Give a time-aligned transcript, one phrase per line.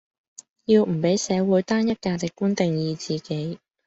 [0.65, 3.59] 要唔比社會單一價值觀定義自己